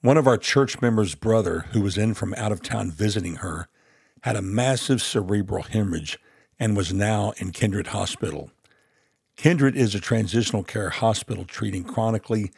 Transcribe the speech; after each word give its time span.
One 0.00 0.16
of 0.16 0.26
our 0.26 0.38
church 0.38 0.80
members' 0.80 1.14
brother, 1.14 1.66
who 1.72 1.80
was 1.80 1.98
in 1.98 2.14
from 2.14 2.34
out 2.34 2.50
of 2.50 2.62
town 2.62 2.90
visiting 2.90 3.36
her, 3.36 3.68
had 4.22 4.34
a 4.34 4.42
massive 4.42 5.00
cerebral 5.00 5.62
hemorrhage 5.62 6.18
and 6.58 6.76
was 6.76 6.92
now 6.92 7.32
in 7.36 7.52
Kindred 7.52 7.88
Hospital. 7.88 8.50
Kindred 9.36 9.76
is 9.76 9.94
a 9.94 10.00
transitional 10.00 10.64
care 10.64 10.90
hospital 10.90 11.44
treating 11.44 11.84
chronically, 11.84 12.50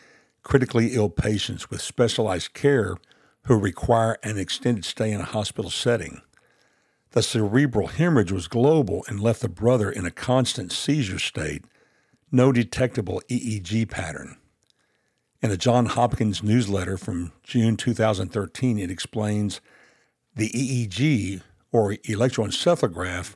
critically 0.43 0.95
ill 0.95 1.11
patients 1.11 1.69
with 1.69 1.83
specialized 1.83 2.55
care 2.55 2.97
who 3.45 3.59
require 3.59 4.17
an 4.23 4.39
extended 4.39 4.87
stay 4.87 5.11
in 5.11 5.21
a 5.21 5.25
hospital 5.25 5.71
setting. 5.71 6.23
The 7.13 7.23
cerebral 7.23 7.89
hemorrhage 7.89 8.31
was 8.31 8.47
global 8.47 9.05
and 9.09 9.21
left 9.21 9.41
the 9.41 9.49
brother 9.49 9.91
in 9.91 10.07
a 10.07 10.13
constant 10.13 10.71
seizure 10.71 11.19
state, 11.19 11.65
no 12.31 12.53
detectable 12.53 13.21
EEG 13.29 13.91
pattern. 13.91 14.37
In 15.43 15.51
a 15.51 15.57
John 15.57 15.87
Hopkins 15.87 16.43
newsletter 16.43 16.97
from 16.97 17.33
June 17.43 17.77
2013, 17.77 18.79
it 18.79 18.91
explains 18.91 19.61
the 20.37 20.51
EEG, 20.51 21.43
or 21.73 21.95
electroencephalograph, 21.95 23.35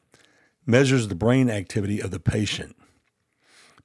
measures 0.64 1.08
the 1.08 1.16
brain 1.16 1.50
activity 1.50 2.00
of 2.00 2.12
the 2.12 2.20
patient. 2.20 2.76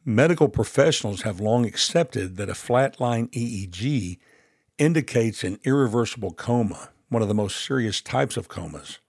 Medical 0.05 0.49
professionals 0.49 1.23
have 1.23 1.39
long 1.39 1.65
accepted 1.65 2.37
that 2.37 2.49
a 2.49 2.53
flatline 2.53 3.29
EEG 3.31 4.19
indicates 4.77 5.43
an 5.43 5.59
irreversible 5.63 6.31
coma, 6.31 6.89
one 7.09 7.23
of 7.23 7.27
the 7.27 7.33
most 7.33 7.65
serious 7.65 8.01
types 8.01 8.37
of 8.37 8.47
comas. 8.47 8.99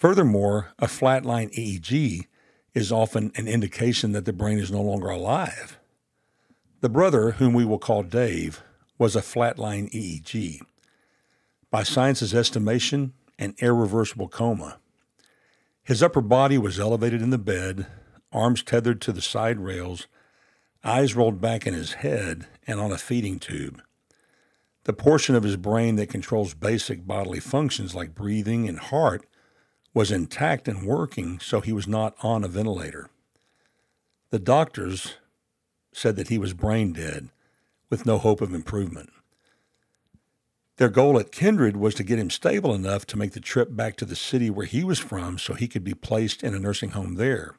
Furthermore, 0.00 0.72
a 0.78 0.86
flatline 0.86 1.52
EEG 1.52 2.26
is 2.72 2.90
often 2.90 3.32
an 3.34 3.46
indication 3.46 4.12
that 4.12 4.24
the 4.24 4.32
brain 4.32 4.58
is 4.58 4.72
no 4.72 4.80
longer 4.80 5.10
alive. 5.10 5.78
The 6.80 6.88
brother, 6.88 7.32
whom 7.32 7.52
we 7.52 7.66
will 7.66 7.78
call 7.78 8.02
Dave, 8.02 8.62
was 8.96 9.14
a 9.14 9.20
flatline 9.20 9.92
EEG. 9.92 10.62
By 11.70 11.82
science's 11.82 12.34
estimation, 12.34 13.12
an 13.38 13.54
irreversible 13.58 14.28
coma. 14.28 14.78
His 15.82 16.02
upper 16.02 16.22
body 16.22 16.56
was 16.56 16.80
elevated 16.80 17.20
in 17.20 17.28
the 17.28 17.36
bed, 17.36 17.86
arms 18.32 18.62
tethered 18.62 19.02
to 19.02 19.12
the 19.12 19.20
side 19.20 19.60
rails, 19.60 20.06
eyes 20.82 21.14
rolled 21.14 21.42
back 21.42 21.66
in 21.66 21.74
his 21.74 21.92
head, 21.92 22.46
and 22.66 22.80
on 22.80 22.90
a 22.90 22.96
feeding 22.96 23.38
tube. 23.38 23.82
The 24.84 24.94
portion 24.94 25.34
of 25.34 25.42
his 25.42 25.58
brain 25.58 25.96
that 25.96 26.08
controls 26.08 26.54
basic 26.54 27.06
bodily 27.06 27.40
functions 27.40 27.94
like 27.94 28.14
breathing 28.14 28.66
and 28.66 28.78
heart 28.78 29.26
was 29.92 30.10
intact 30.10 30.68
and 30.68 30.86
working, 30.86 31.38
so 31.40 31.60
he 31.60 31.72
was 31.72 31.88
not 31.88 32.14
on 32.22 32.44
a 32.44 32.48
ventilator. 32.48 33.10
The 34.30 34.38
doctors, 34.38 35.16
said 35.92 36.16
that 36.16 36.28
he 36.28 36.38
was 36.38 36.52
brain 36.52 36.92
dead 36.92 37.30
with 37.88 38.06
no 38.06 38.18
hope 38.18 38.40
of 38.40 38.54
improvement. 38.54 39.10
Their 40.76 40.88
goal 40.88 41.18
at 41.18 41.32
Kindred 41.32 41.76
was 41.76 41.94
to 41.96 42.04
get 42.04 42.18
him 42.18 42.30
stable 42.30 42.74
enough 42.74 43.06
to 43.06 43.18
make 43.18 43.32
the 43.32 43.40
trip 43.40 43.76
back 43.76 43.96
to 43.96 44.04
the 44.04 44.16
city 44.16 44.48
where 44.48 44.66
he 44.66 44.82
was 44.82 44.98
from 44.98 45.36
so 45.36 45.52
he 45.52 45.68
could 45.68 45.84
be 45.84 45.94
placed 45.94 46.42
in 46.42 46.54
a 46.54 46.58
nursing 46.58 46.90
home 46.90 47.16
there. 47.16 47.56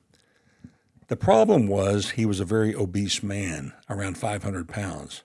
The 1.07 1.17
problem 1.17 1.67
was 1.67 2.11
he 2.11 2.25
was 2.25 2.39
a 2.39 2.45
very 2.45 2.73
obese 2.73 3.21
man, 3.21 3.73
around 3.89 4.17
500 4.17 4.67
pounds. 4.67 5.23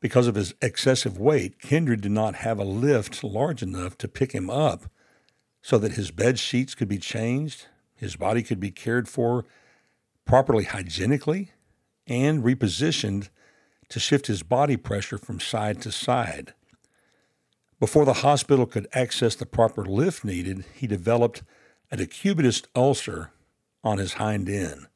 Because 0.00 0.26
of 0.26 0.34
his 0.34 0.54
excessive 0.62 1.18
weight, 1.18 1.60
Kindred 1.60 2.00
did 2.00 2.12
not 2.12 2.36
have 2.36 2.58
a 2.58 2.64
lift 2.64 3.24
large 3.24 3.62
enough 3.62 3.98
to 3.98 4.08
pick 4.08 4.32
him 4.32 4.48
up 4.48 4.84
so 5.64 5.78
that 5.78 5.92
his 5.92 6.10
bed 6.10 6.38
sheets 6.38 6.74
could 6.74 6.88
be 6.88 6.98
changed, 6.98 7.68
his 7.96 8.16
body 8.16 8.42
could 8.42 8.60
be 8.60 8.70
cared 8.70 9.08
for 9.08 9.46
properly 10.26 10.64
hygienically, 10.64 11.52
and 12.06 12.44
repositioned 12.44 13.30
to 13.88 13.98
shift 13.98 14.26
his 14.26 14.42
body 14.42 14.76
pressure 14.76 15.16
from 15.16 15.40
side 15.40 15.80
to 15.80 15.90
side. 15.90 16.52
Before 17.80 18.04
the 18.04 18.20
hospital 18.20 18.66
could 18.66 18.86
access 18.92 19.34
the 19.34 19.46
proper 19.46 19.86
lift 19.86 20.22
needed, 20.22 20.66
he 20.74 20.86
developed 20.86 21.42
a 21.90 21.96
decubitus 21.96 22.62
ulcer 22.76 23.30
on 23.82 23.96
his 23.96 24.14
hind 24.14 24.50
end. 24.50 24.88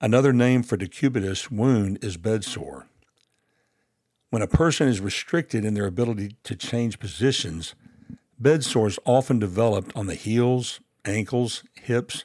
Another 0.00 0.32
name 0.32 0.62
for 0.62 0.76
decubitus 0.76 1.50
wound 1.50 1.98
is 2.04 2.16
bedsore. 2.16 2.84
When 4.30 4.42
a 4.42 4.46
person 4.46 4.86
is 4.86 5.00
restricted 5.00 5.64
in 5.64 5.74
their 5.74 5.86
ability 5.86 6.36
to 6.44 6.54
change 6.54 7.00
positions, 7.00 7.74
bedsores 8.42 8.98
often 9.04 9.38
develop 9.38 9.96
on 9.96 10.06
the 10.06 10.14
heels, 10.14 10.80
ankles, 11.04 11.62
hips, 11.74 12.24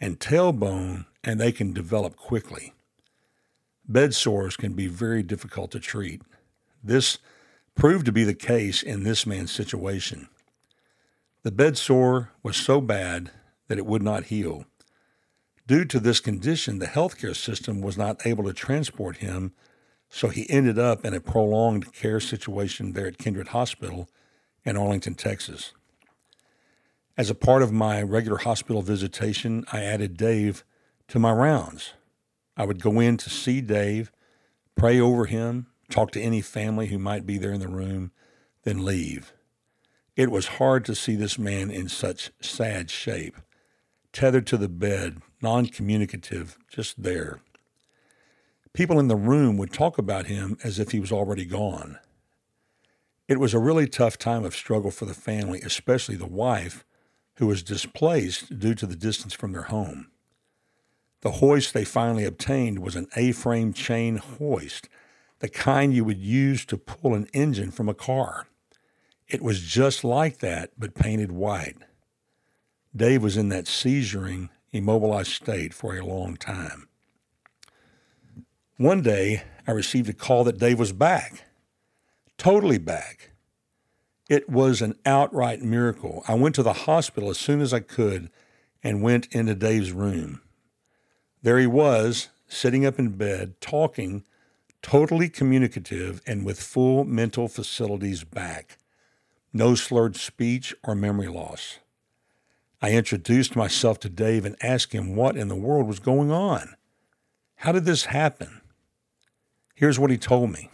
and 0.00 0.20
tailbone, 0.20 1.06
and 1.24 1.40
they 1.40 1.50
can 1.50 1.72
develop 1.72 2.16
quickly. 2.16 2.72
Bed 3.86 4.14
sores 4.14 4.56
can 4.56 4.74
be 4.74 4.86
very 4.86 5.22
difficult 5.22 5.70
to 5.72 5.80
treat. 5.80 6.22
This 6.82 7.18
proved 7.74 8.06
to 8.06 8.12
be 8.12 8.24
the 8.24 8.34
case 8.34 8.82
in 8.82 9.02
this 9.02 9.26
man's 9.26 9.50
situation. 9.50 10.28
The 11.42 11.50
bed 11.50 11.76
sore 11.76 12.30
was 12.42 12.56
so 12.56 12.80
bad 12.80 13.30
that 13.68 13.78
it 13.78 13.86
would 13.86 14.02
not 14.02 14.24
heal. 14.24 14.64
Due 15.66 15.84
to 15.86 16.00
this 16.00 16.20
condition, 16.20 16.78
the 16.78 16.86
healthcare 16.86 17.36
system 17.36 17.80
was 17.80 17.98
not 17.98 18.26
able 18.26 18.44
to 18.44 18.52
transport 18.52 19.18
him, 19.18 19.52
so 20.08 20.28
he 20.28 20.48
ended 20.48 20.78
up 20.78 21.04
in 21.04 21.14
a 21.14 21.20
prolonged 21.20 21.92
care 21.92 22.20
situation 22.20 22.92
there 22.92 23.06
at 23.06 23.18
Kindred 23.18 23.48
Hospital 23.48 24.08
in 24.64 24.76
Arlington, 24.76 25.14
Texas. 25.14 25.72
As 27.16 27.30
a 27.30 27.34
part 27.34 27.62
of 27.62 27.72
my 27.72 28.02
regular 28.02 28.38
hospital 28.38 28.82
visitation, 28.82 29.64
I 29.72 29.82
added 29.82 30.16
Dave 30.16 30.64
to 31.08 31.18
my 31.18 31.32
rounds. 31.32 31.94
I 32.56 32.64
would 32.64 32.80
go 32.82 33.00
in 33.00 33.16
to 33.18 33.30
see 33.30 33.60
Dave, 33.60 34.12
pray 34.76 35.00
over 35.00 35.26
him, 35.26 35.66
talk 35.90 36.10
to 36.12 36.20
any 36.20 36.40
family 36.40 36.88
who 36.88 36.98
might 36.98 37.26
be 37.26 37.38
there 37.38 37.52
in 37.52 37.60
the 37.60 37.68
room, 37.68 38.12
then 38.64 38.84
leave. 38.84 39.32
It 40.16 40.30
was 40.30 40.46
hard 40.58 40.84
to 40.86 40.94
see 40.94 41.14
this 41.14 41.38
man 41.38 41.70
in 41.70 41.88
such 41.88 42.30
sad 42.40 42.90
shape, 42.90 43.36
tethered 44.12 44.46
to 44.48 44.56
the 44.56 44.68
bed, 44.68 45.22
non 45.40 45.66
communicative, 45.66 46.58
just 46.68 47.02
there. 47.02 47.40
People 48.72 48.98
in 48.98 49.08
the 49.08 49.16
room 49.16 49.56
would 49.56 49.72
talk 49.72 49.98
about 49.98 50.26
him 50.26 50.58
as 50.62 50.78
if 50.78 50.90
he 50.90 51.00
was 51.00 51.12
already 51.12 51.44
gone. 51.44 51.98
It 53.28 53.38
was 53.38 53.52
a 53.52 53.58
really 53.58 53.86
tough 53.86 54.16
time 54.16 54.44
of 54.44 54.56
struggle 54.56 54.90
for 54.90 55.04
the 55.04 55.12
family, 55.12 55.60
especially 55.60 56.16
the 56.16 56.26
wife, 56.26 56.84
who 57.36 57.46
was 57.46 57.62
displaced 57.62 58.58
due 58.58 58.74
to 58.74 58.86
the 58.86 58.96
distance 58.96 59.34
from 59.34 59.52
their 59.52 59.64
home. 59.64 60.10
The 61.20 61.32
hoist 61.32 61.74
they 61.74 61.84
finally 61.84 62.24
obtained 62.24 62.78
was 62.78 62.96
an 62.96 63.06
A 63.16 63.32
frame 63.32 63.74
chain 63.74 64.16
hoist, 64.16 64.88
the 65.40 65.48
kind 65.48 65.92
you 65.92 66.04
would 66.04 66.18
use 66.18 66.64
to 66.66 66.78
pull 66.78 67.14
an 67.14 67.28
engine 67.34 67.70
from 67.70 67.88
a 67.88 67.94
car. 67.94 68.46
It 69.28 69.42
was 69.42 69.60
just 69.60 70.04
like 70.04 70.38
that, 70.38 70.70
but 70.78 70.94
painted 70.94 71.30
white. 71.30 71.76
Dave 72.96 73.22
was 73.22 73.36
in 73.36 73.50
that 73.50 73.66
seizuring, 73.66 74.48
immobilized 74.72 75.32
state 75.32 75.74
for 75.74 75.94
a 75.94 76.04
long 76.04 76.36
time. 76.36 76.88
One 78.78 79.02
day, 79.02 79.42
I 79.66 79.72
received 79.72 80.08
a 80.08 80.14
call 80.14 80.44
that 80.44 80.58
Dave 80.58 80.78
was 80.78 80.92
back, 80.92 81.44
totally 82.38 82.78
back. 82.78 83.32
It 84.28 84.48
was 84.48 84.80
an 84.80 84.94
outright 85.04 85.60
miracle. 85.60 86.22
I 86.28 86.34
went 86.34 86.54
to 86.54 86.62
the 86.62 86.72
hospital 86.72 87.30
as 87.30 87.38
soon 87.38 87.60
as 87.60 87.74
I 87.74 87.80
could 87.80 88.30
and 88.82 89.02
went 89.02 89.26
into 89.32 89.54
Dave's 89.54 89.92
room. 89.92 90.40
There 91.42 91.58
he 91.58 91.66
was, 91.66 92.28
sitting 92.46 92.86
up 92.86 92.98
in 92.98 93.10
bed, 93.10 93.60
talking, 93.60 94.24
totally 94.82 95.28
communicative 95.28 96.20
and 96.26 96.44
with 96.44 96.60
full 96.60 97.04
mental 97.04 97.48
facilities 97.48 98.24
back. 98.24 98.78
No 99.52 99.74
slurred 99.74 100.16
speech 100.16 100.74
or 100.84 100.94
memory 100.94 101.28
loss. 101.28 101.78
I 102.80 102.92
introduced 102.92 103.56
myself 103.56 103.98
to 104.00 104.08
Dave 104.08 104.44
and 104.44 104.56
asked 104.62 104.92
him 104.92 105.16
what 105.16 105.36
in 105.36 105.48
the 105.48 105.56
world 105.56 105.88
was 105.88 105.98
going 105.98 106.30
on. 106.30 106.74
How 107.56 107.72
did 107.72 107.86
this 107.86 108.06
happen? 108.06 108.60
Here's 109.74 109.98
what 109.98 110.10
he 110.10 110.18
told 110.18 110.52
me. 110.52 110.70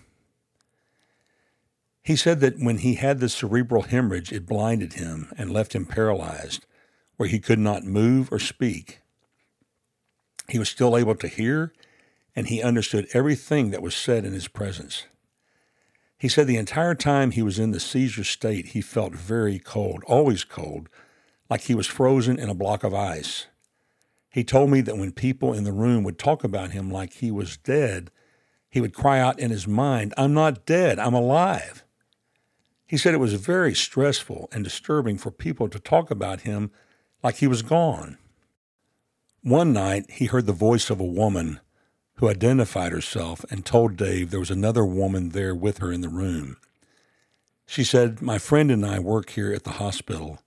He 2.05 2.17
said 2.17 2.41
that 2.41 2.59
when 2.59 2.79
he 2.79 2.97
had 2.97 3.19
the 3.19 3.31
cerebral 3.31 3.83
hemorrhage, 3.83 4.31
it 4.31 4.47
blinded 4.47 4.93
him 4.93 5.33
and 5.39 5.51
left 5.51 5.75
him 5.75 5.87
paralyzed, 5.87 6.67
where 7.17 7.31
he 7.31 7.39
could 7.39 7.59
not 7.59 7.85
move 7.85 8.31
or 8.31 8.39
speak. 8.39 9.01
He 10.51 10.59
was 10.59 10.69
still 10.69 10.99
able 10.99 11.15
to 11.15 11.29
hear, 11.29 11.73
and 12.37 12.47
he 12.47 12.62
understood 12.62 13.09
everything 13.15 13.71
that 13.71 13.81
was 13.81 13.97
said 13.97 14.27
in 14.27 14.35
his 14.35 14.49
presence. 14.49 15.06
He 16.19 16.29
said 16.29 16.47
the 16.47 16.59
entire 16.59 16.95
time 16.95 17.31
he 17.31 17.43
was 17.43 17.59
in 17.59 17.71
the 17.71 17.81
seizure 17.81 18.23
state, 18.23 18.69
he 18.69 18.83
felt 18.83 19.15
very 19.15 19.59
cold, 19.59 20.05
always 20.07 20.45
cold, 20.45 20.91
like 21.49 21.62
he 21.62 21.75
was 21.75 21.87
frozen 21.87 22.39
in 22.39 22.50
a 22.50 22.55
block 22.55 22.85
of 22.85 22.93
ice. 22.93 23.47
He 24.29 24.45
told 24.45 24.69
me 24.69 24.83
that 24.83 24.99
when 24.99 25.12
people 25.12 25.55
in 25.55 25.65
the 25.65 25.73
room 25.73 26.05
would 26.05 26.19
talk 26.19 26.45
about 26.45 26.73
him 26.73 26.91
like 26.91 27.15
he 27.15 27.31
was 27.31 27.57
dead, 27.57 28.11
he 28.69 28.83
would 28.83 28.93
cry 28.93 29.21
out 29.21 29.39
in 29.39 29.50
his 29.50 29.67
mind, 29.67 30.12
I'm 30.19 30.35
not 30.35 30.67
dead, 30.67 30.99
I'm 30.99 31.15
alive. 31.15 31.81
He 32.87 32.97
said 32.97 33.15
it 33.15 33.19
was 33.19 33.35
very 33.35 33.75
stressful 33.75 34.49
and 34.53 34.63
disturbing 34.63 35.19
for 35.19 35.31
people 35.31 35.69
to 35.69 35.79
talk 35.79 36.11
about 36.11 36.43
him 36.43 36.71
like 37.23 37.37
he 37.37 37.47
was 37.47 37.63
gone, 37.63 38.19
One 39.43 39.73
night, 39.73 40.11
he 40.11 40.27
heard 40.27 40.47
the 40.47 40.53
voice 40.53 40.91
of 40.91 41.01
a 41.01 41.05
woman 41.05 41.61
who 42.17 42.29
identified 42.29 42.93
herself 42.93 43.45
and 43.51 43.65
told 43.65 43.97
Dave 43.97 44.31
there 44.31 44.41
was 44.41 44.51
another 44.51 44.85
woman 44.85 45.31
there 45.31 45.55
with 45.55 45.79
her 45.79 45.91
in 45.91 46.03
the 46.03 46.09
room. 46.09 46.59
She 47.67 47.83
said, 47.83 48.21
My 48.21 48.39
friend 48.39 48.71
and 48.71 48.85
I 48.85 48.99
work 48.99 49.31
here 49.31 49.53
at 49.53 49.65
the 49.65 49.73
hospital. 49.73 50.39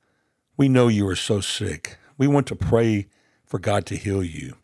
We 0.55 0.69
know 0.69 0.87
you 0.87 1.07
are 1.07 1.15
so 1.15 1.41
sick. 1.41 1.97
We 2.17 2.27
want 2.27 2.47
to 2.47 2.55
pray 2.55 3.07
for 3.43 3.59
God 3.59 3.85
to 3.87 3.97
heal 3.97 4.23
you. 4.23 4.55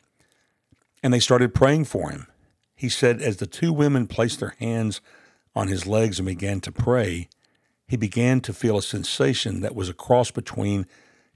And 1.02 1.14
they 1.14 1.20
started 1.20 1.56
praying 1.56 1.86
for 1.86 2.12
him. 2.12 2.28
He 2.76 2.90
said, 2.90 3.22
as 3.22 3.38
the 3.38 3.48
two 3.48 3.74
women 3.74 4.08
placed 4.08 4.40
their 4.40 4.56
hands 4.60 5.02
on 5.56 5.68
his 5.68 5.88
legs 5.88 6.20
and 6.20 6.28
began 6.28 6.62
to 6.62 6.72
pray, 6.72 7.30
he 7.94 7.98
began 7.98 8.42
to 8.42 8.52
feel 8.52 8.76
a 8.76 8.82
sensation 8.82 9.62
that 9.62 9.76
was 9.76 9.88
a 9.88 9.94
cross 9.94 10.32
between 10.32 10.88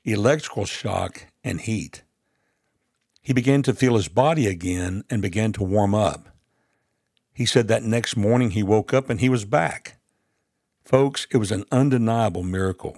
electrical 0.04 0.66
shock 0.66 1.28
and 1.44 1.62
heat. 1.62 2.02
He 3.22 3.32
began 3.32 3.62
to 3.62 3.76
feel 3.76 3.96
his 3.96 4.08
body 4.08 4.48
again 4.48 5.04
and 5.08 5.22
began 5.22 5.52
to 5.52 5.64
warm 5.64 5.94
up. 5.94 6.30
He 7.32 7.46
said 7.46 7.68
that 7.68 7.84
next 7.84 8.18
morning 8.18 8.50
he 8.50 8.64
woke 8.64 8.92
up 8.92 9.08
and 9.08 9.20
he 9.20 9.30
was 9.30 9.46
back. 9.46 10.00
Folks, 10.84 11.28
it 11.30 11.38
was 11.38 11.52
an 11.52 11.64
undeniable 11.72 12.42
miracle. 12.42 12.98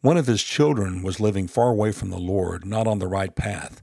One 0.00 0.16
of 0.16 0.26
his 0.26 0.42
children 0.42 1.04
was 1.04 1.20
living 1.20 1.46
far 1.46 1.70
away 1.70 1.92
from 1.92 2.10
the 2.10 2.18
Lord, 2.18 2.66
not 2.66 2.88
on 2.88 2.98
the 2.98 3.06
right 3.06 3.36
path. 3.36 3.80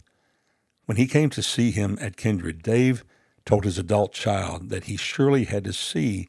When 0.88 0.97
he 0.97 1.07
came 1.07 1.30
to 1.30 1.42
see 1.42 1.71
him 1.71 1.97
at 2.01 2.18
Kindred, 2.18 2.63
Dave 2.63 3.06
told 3.45 3.63
his 3.63 3.80
adult 3.80 4.12
child 4.12 4.68
that 4.71 4.83
he 4.83 4.97
surely 4.97 5.45
had 5.45 5.63
to 5.63 5.71
see 5.71 6.27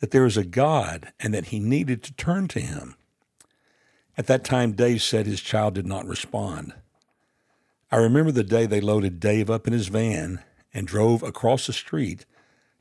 that 0.00 0.10
there 0.10 0.26
is 0.26 0.36
a 0.36 0.44
God 0.44 1.12
and 1.20 1.32
that 1.32 1.46
he 1.46 1.60
needed 1.60 2.02
to 2.02 2.12
turn 2.14 2.48
to 2.48 2.60
him. 2.60 2.96
At 4.18 4.26
that 4.26 4.44
time, 4.44 4.72
Dave 4.72 5.02
said 5.02 5.26
his 5.26 5.40
child 5.40 5.74
did 5.74 5.86
not 5.86 6.06
respond. 6.06 6.74
I 7.92 7.96
remember 7.96 8.32
the 8.32 8.44
day 8.44 8.66
they 8.66 8.80
loaded 8.80 9.20
Dave 9.20 9.50
up 9.50 9.66
in 9.66 9.72
his 9.72 9.88
van 9.88 10.40
and 10.72 10.86
drove 10.86 11.22
across 11.22 11.66
the 11.66 11.72
street 11.72 12.24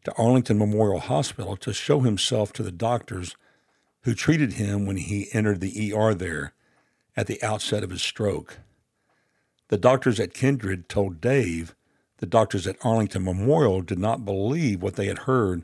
to 0.04 0.14
Arlington 0.16 0.58
Memorial 0.58 1.00
Hospital 1.00 1.56
to 1.58 1.74
show 1.74 2.02
himself 2.02 2.54
to 2.54 2.64
the 2.64 2.72
doctors 2.72 3.36
who 4.04 4.14
treated 4.14 4.54
him 4.54 4.86
when 4.86 4.98
he 4.98 5.28
entered 5.34 5.62
the 5.62 5.94
ER 5.94 6.14
there 6.14 6.54
at 7.18 7.28
the 7.28 7.42
outset 7.44 7.84
of 7.84 7.90
his 7.90 8.02
stroke. 8.02 8.60
The 9.68 9.78
doctors 9.78 10.20
at 10.20 10.34
Kindred 10.34 10.88
told 10.88 11.22
Dave 11.22 11.76
the 12.18 12.26
doctors 12.26 12.68
at 12.68 12.78
Arlington 12.84 13.24
Memorial 13.24 13.82
did 13.82 14.00
not 14.00 14.26
believe 14.26 14.82
what 14.82 14.96
they 14.96 15.08
had 15.08 15.20
heard 15.20 15.64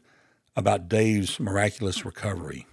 about 0.55 0.87
Dave's 0.87 1.39
miraculous 1.39 2.05
recovery. 2.05 2.65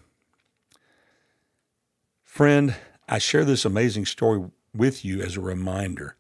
Friend, 2.23 2.75
I 3.09 3.19
share 3.19 3.45
this 3.45 3.65
amazing 3.65 4.07
story 4.07 4.45
with 4.75 5.05
you 5.05 5.21
as 5.21 5.37
a 5.37 5.41
reminder. 5.41 6.17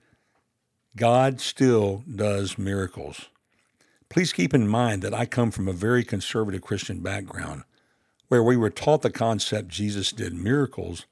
God 0.96 1.40
still 1.40 2.04
does 2.12 2.58
miracles. 2.58 3.28
Please 4.08 4.32
keep 4.32 4.52
in 4.52 4.68
mind 4.68 5.00
that 5.02 5.14
I 5.14 5.24
come 5.24 5.50
from 5.50 5.68
a 5.68 5.72
very 5.72 6.04
conservative 6.04 6.60
Christian 6.60 7.00
background 7.00 7.62
where 8.28 8.42
we 8.42 8.56
were 8.56 8.70
taught 8.70 9.02
the 9.02 9.10
concept 9.10 9.68
Jesus 9.68 10.12
did 10.12 10.34
miracles 10.34 11.06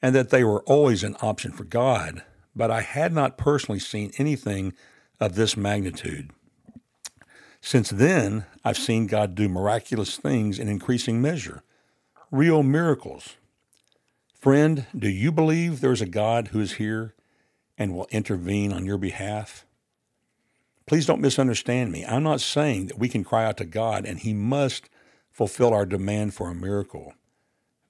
and 0.00 0.14
that 0.14 0.30
they 0.30 0.42
were 0.42 0.62
always 0.62 1.04
an 1.04 1.16
option 1.22 1.52
for 1.52 1.64
God, 1.64 2.22
but 2.56 2.70
I 2.70 2.80
had 2.80 3.12
not 3.12 3.38
personally 3.38 3.78
seen 3.78 4.12
anything 4.18 4.72
of 5.20 5.36
this 5.36 5.56
magnitude. 5.56 6.30
Since 7.64 7.90
then, 7.90 8.44
I've 8.64 8.76
seen 8.76 9.06
God 9.06 9.36
do 9.36 9.48
miraculous 9.48 10.16
things 10.16 10.58
in 10.58 10.68
increasing 10.68 11.22
measure, 11.22 11.62
real 12.32 12.64
miracles. 12.64 13.36
Friend, 14.34 14.84
do 14.98 15.08
you 15.08 15.30
believe 15.30 15.80
there's 15.80 16.00
a 16.00 16.06
God 16.06 16.48
who 16.48 16.60
is 16.60 16.72
here 16.72 17.14
and 17.78 17.94
will 17.94 18.08
intervene 18.10 18.72
on 18.72 18.84
your 18.84 18.98
behalf? 18.98 19.64
Please 20.86 21.06
don't 21.06 21.20
misunderstand 21.20 21.92
me. 21.92 22.04
I'm 22.04 22.24
not 22.24 22.40
saying 22.40 22.88
that 22.88 22.98
we 22.98 23.08
can 23.08 23.22
cry 23.22 23.44
out 23.44 23.58
to 23.58 23.64
God 23.64 24.04
and 24.04 24.18
He 24.18 24.34
must 24.34 24.90
fulfill 25.30 25.72
our 25.72 25.86
demand 25.86 26.34
for 26.34 26.50
a 26.50 26.54
miracle. 26.54 27.14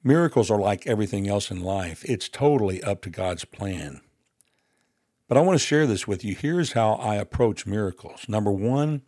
Miracles 0.05 0.51
are 0.51 0.61
like 0.61 0.87
everything 0.87 1.27
else 1.27 1.51
in 1.51 1.63
life, 1.63 2.05
it's 2.05 2.29
totally 2.29 2.83
up 2.83 3.01
to 3.03 3.11
God's 3.11 3.47
plan. 3.47 4.03
But 5.29 5.39
I 5.39 5.41
want 5.41 5.59
to 5.59 5.67
share 5.67 5.87
this 5.87 6.07
with 6.07 6.23
you. 6.25 6.35
Here's 6.35 6.73
how 6.73 6.93
I 6.95 7.15
approach 7.15 7.67
miracles. 7.67 8.29
Number 8.29 8.53
one, 8.53 9.01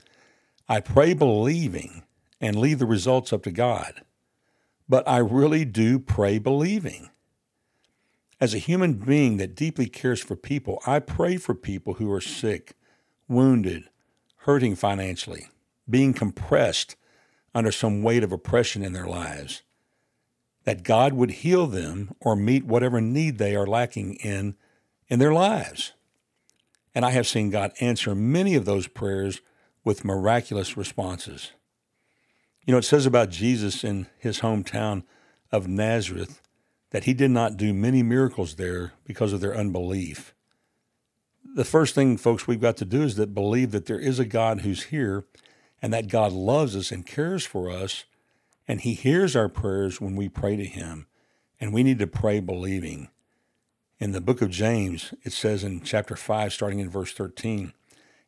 I 0.69 0.81
pray 0.81 1.13
believing 1.13 2.05
and 2.41 2.57
leave 2.57 2.79
the 2.79 2.87
results 2.87 3.33
up 3.33 3.43
to 3.43 3.51
God. 3.51 4.03
But 4.89 5.07
I 5.09 5.19
really 5.19 5.65
do 5.65 5.99
pray 5.99 6.39
believing. 6.39 7.11
As 8.41 8.53
a 8.53 8.59
human 8.59 8.95
being 8.95 9.37
that 9.39 9.55
deeply 9.55 9.87
cares 9.87 10.21
for 10.21 10.37
people, 10.37 10.83
I 10.87 10.99
pray 10.99 11.37
for 11.37 11.55
people 11.55 11.95
who 11.95 12.11
are 12.13 12.21
sick, 12.21 12.75
wounded, 13.29 13.85
hurting 14.39 14.77
financially, 14.77 15.49
being 15.89 16.13
compressed 16.13 16.97
under 17.55 17.73
some 17.73 18.03
weight 18.03 18.23
of 18.23 18.33
oppression 18.33 18.85
in 18.85 18.93
their 18.93 19.07
lives. 19.07 19.63
That 20.65 20.83
God 20.83 21.13
would 21.13 21.31
heal 21.31 21.67
them 21.67 22.15
or 22.21 22.37
meet 22.37 22.65
whatever 22.65 23.01
need 23.01 23.39
they 23.39 23.55
are 23.55 23.67
lacking 23.67 24.15
in 24.17 24.57
in 25.09 25.19
their 25.19 25.33
lives. 25.33 25.93
And 26.95 27.05
I 27.05 27.11
have 27.11 27.27
seen 27.27 27.51
God 27.51 27.73
answer 27.81 28.15
many 28.15 28.55
of 28.55 28.65
those 28.65 28.87
prayers 28.87 29.41
with 29.85 30.05
miraculous 30.05 30.77
responses. 30.77 31.53
You 32.65 32.73
know, 32.73 32.79
it 32.79 32.85
says 32.85 33.05
about 33.05 33.31
Jesus 33.31 33.85
in 33.85 34.07
his 34.19 34.41
hometown 34.41 35.05
of 35.53 35.69
Nazareth 35.69 36.41
that 36.91 37.05
he 37.05 37.13
did 37.13 37.31
not 37.31 37.57
do 37.57 37.75
many 37.75 38.03
miracles 38.03 38.55
there 38.55 38.93
because 39.05 39.33
of 39.33 39.41
their 39.41 39.57
unbelief. 39.57 40.35
The 41.45 41.65
first 41.65 41.95
thing, 41.95 42.17
folks, 42.17 42.47
we've 42.47 42.61
got 42.61 42.77
to 42.79 42.85
do 42.85 43.03
is 43.03 43.17
that 43.17 43.35
believe 43.35 43.71
that 43.73 43.87
there 43.87 44.01
is 44.01 44.19
a 44.19 44.25
God 44.25 44.63
who's 44.63 44.85
here 44.85 45.25
and 45.83 45.93
that 45.93 46.09
God 46.09 46.33
loves 46.33 46.75
us 46.75 46.91
and 46.91 47.07
cares 47.07 47.45
for 47.45 47.71
us, 47.71 48.05
and 48.67 48.81
he 48.81 48.95
hears 48.95 49.37
our 49.37 49.49
prayers 49.51 50.01
when 50.01 50.17
we 50.17 50.29
pray 50.29 50.57
to 50.57 50.65
him. 50.65 51.07
And 51.61 51.73
we 51.73 51.83
need 51.83 51.99
to 51.99 52.07
pray 52.07 52.41
believing. 52.41 53.09
In 53.99 54.13
the 54.13 54.21
book 54.21 54.41
of 54.41 54.51
James, 54.51 55.15
it 55.23 55.33
says 55.33 55.63
in 55.63 55.83
chapter 55.83 56.17
5, 56.17 56.53
starting 56.53 56.79
in 56.79 56.91
verse 56.91 57.13
13, 57.13 57.73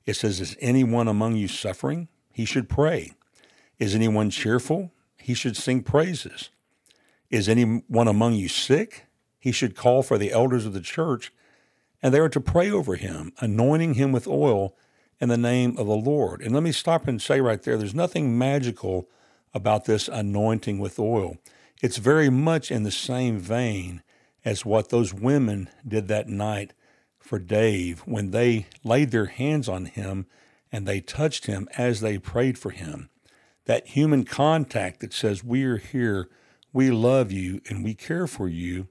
it 0.07 0.15
says, 0.15 0.41
Is 0.41 0.57
anyone 0.61 1.09
among 1.09 1.37
you 1.37 1.49
suffering? 1.49 2.09
He 2.33 2.45
should 2.45 2.69
pray. 2.69 3.13
Is 3.79 3.95
anyone 3.95 4.31
cheerful? 4.31 4.93
He 5.19 5.35
should 5.35 5.57
sing 5.57 5.83
praises. 5.83 6.51
Is 7.31 7.49
anyone 7.49 8.09
among 8.09 8.35
you 8.35 8.49
sick? 8.49 9.07
He 9.39 9.53
should 9.53 9.77
call 9.77 10.03
for 10.03 10.17
the 10.17 10.33
elders 10.33 10.65
of 10.65 10.73
the 10.73 10.81
church, 10.81 11.33
and 12.03 12.15
they 12.15 12.19
are 12.19 12.29
to 12.29 12.41
pray 12.41 12.71
over 12.71 12.95
him, 12.95 13.33
anointing 13.41 13.95
him 13.95 14.13
with 14.13 14.29
oil 14.29 14.77
in 15.21 15.29
the 15.29 15.37
name 15.37 15.77
of 15.77 15.87
the 15.87 15.97
Lord. 15.97 16.41
And 16.41 16.55
let 16.55 16.63
me 16.63 16.73
stop 16.73 17.09
and 17.09 17.21
say 17.21 17.41
right 17.41 17.63
there 17.63 17.77
there's 17.77 17.95
nothing 17.95 18.39
magical 18.39 19.09
about 19.55 19.87
this 19.87 20.09
anointing 20.09 20.79
with 20.79 20.99
oil. 20.99 21.39
It's 21.83 21.97
very 21.97 22.31
much 22.31 22.71
in 22.71 22.83
the 22.83 22.91
same 22.91 23.39
vein 23.39 24.03
as 24.45 24.65
what 24.65 24.91
those 24.91 25.13
women 25.13 25.69
did 25.87 26.09
that 26.09 26.29
night 26.29 26.73
for 27.27 27.39
Dave 27.39 28.01
when 28.01 28.31
they 28.31 28.67
laid 28.85 29.11
their 29.11 29.27
hands 29.27 29.69
on 29.69 29.87
him 29.87 30.27
and 30.73 30.87
they 30.87 31.01
touched 31.01 31.47
him 31.47 31.69
as 31.77 32.01
they 32.01 32.19
prayed 32.19 32.59
for 32.59 32.71
him. 32.71 33.11
That 33.67 33.89
human 33.89 34.25
contact 34.25 35.01
that 35.01 35.13
says, 35.13 35.43
We 35.43 35.65
are 35.65 35.79
here, 35.79 36.29
we 36.73 36.91
love 36.91 37.33
you, 37.33 37.61
and 37.69 37.85
we 37.85 37.95
care 37.95 38.27
for 38.27 38.49
you. 38.49 38.89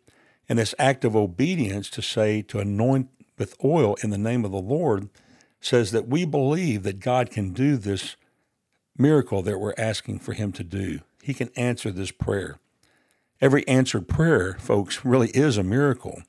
And 0.50 0.60
this 0.60 0.76
act 0.78 1.06
of 1.06 1.16
obedience 1.16 1.90
to 1.92 2.02
say, 2.02 2.42
to 2.44 2.60
anoint 2.60 3.10
with 3.38 3.56
oil 3.64 3.96
in 4.04 4.10
the 4.10 4.18
name 4.18 4.46
of 4.46 4.52
the 4.52 4.58
Lord, 4.58 5.10
says 5.60 5.92
that 5.92 6.08
we 6.08 6.26
believe 6.26 6.84
that 6.84 7.00
God 7.00 7.32
can 7.32 7.52
do 7.52 7.78
this 7.78 8.16
miracle 8.98 9.42
that 9.42 9.60
we're 9.60 9.74
asking 9.78 10.20
for 10.20 10.34
Him 10.34 10.52
to 10.54 10.64
do. 10.64 11.00
He 11.22 11.34
can 11.34 11.50
answer 11.56 11.92
this 11.92 12.12
prayer. 12.12 12.60
Every 13.42 13.68
answered 13.68 14.08
prayer, 14.08 14.56
folks, 14.60 15.04
really 15.04 15.30
is 15.30 15.58
a 15.58 15.64
miracle. 15.64 16.22